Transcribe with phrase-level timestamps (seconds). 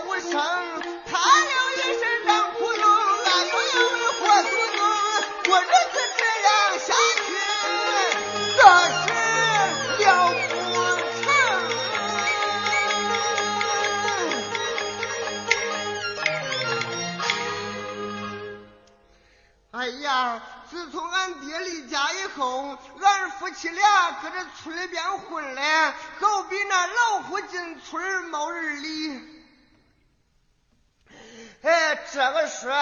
[0.00, 0.32] 无声，
[1.06, 2.84] 他了一身让苦用，
[3.24, 4.80] 俺又要为活足用，
[5.44, 7.26] 过日子这样下去，
[8.56, 8.60] 这
[9.00, 9.04] 是
[10.04, 10.06] 了
[10.48, 10.54] 不
[11.22, 11.24] 成。
[19.72, 29.43] 哎呀，自从俺爹离家以后，俺夫妻俩搁这村里边混嘞，好比那老虎进村冒人里。
[32.14, 32.72] 这个事，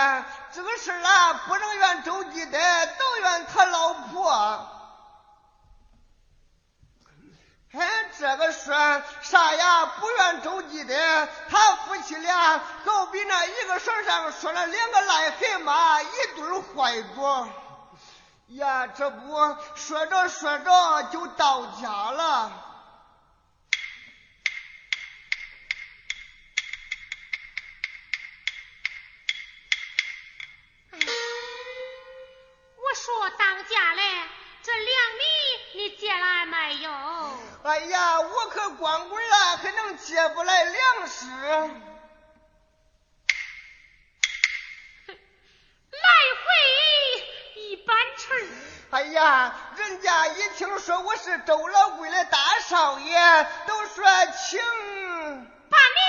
[0.52, 4.68] 这个事啊，不能怨周记的，都怨他老婆。
[7.72, 8.70] 哎，这个事
[9.22, 9.86] 啥呀？
[9.86, 17.48] 不怨周记的，他夫妻俩好比那一个绳上拴了两个癞蛤蟆，一对坏着。
[18.48, 22.52] 呀，这不说着说着就到家了。
[33.04, 34.02] 说当家嘞，
[34.62, 34.86] 这粮
[35.18, 35.24] 米
[35.74, 36.90] 你借来没有？
[37.64, 41.26] 哎呀，我可光棍了，还能借不来粮食？
[45.90, 46.08] 来
[46.38, 46.46] 回
[47.56, 48.46] 一板城儿。
[48.92, 54.60] 哎呀，人家一听说我是周老贵的大少爷，都说请
[55.68, 56.00] 把你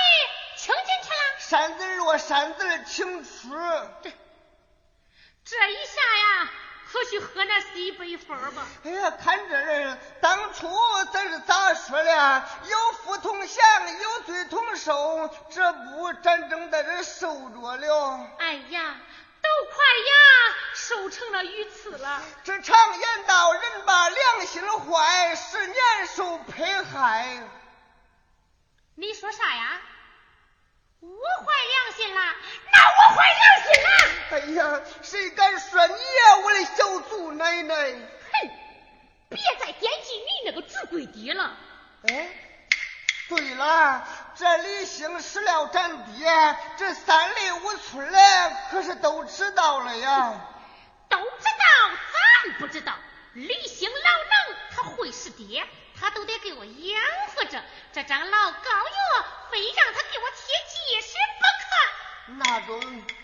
[0.58, 1.40] 请进去了。
[1.40, 3.30] 山字落山字请出。
[5.44, 6.50] 这一下呀，
[6.94, 8.64] 可去喝那西北风吧。
[8.84, 10.70] 哎呀，看这人，当初
[11.12, 12.48] 咱是咋说的？
[12.70, 13.64] 有福同享，
[14.00, 18.30] 有罪同受，这不咱正在这受着了。
[18.38, 18.94] 哎呀，
[19.42, 22.22] 都快呀，瘦成了鱼刺了。
[22.44, 25.76] 这常言道，人把良心坏，十年
[26.14, 27.42] 受迫害。
[28.94, 29.80] 你说啥呀？
[31.00, 32.34] 我坏良心了，那我坏良心了。
[34.44, 37.74] 哎呀，谁敢说你呀，我的小祖奶奶？
[37.74, 38.50] 哼，
[39.30, 41.56] 别再惦记你那个侄贵爹了。
[42.06, 42.28] 哎，
[43.30, 44.06] 对了，
[44.36, 48.18] 这李兴死了咱爹，这三里五村的
[48.70, 50.34] 可是都知道了呀。
[51.08, 51.96] 都知道，
[52.44, 52.92] 咱不知道。
[53.32, 55.66] 李兴老能，他会是爹，
[55.98, 57.00] 他都得给我养
[57.34, 57.62] 活着。
[57.94, 61.64] 这张老高药，非让他给我贴结实不可。
[62.44, 63.23] 那种走。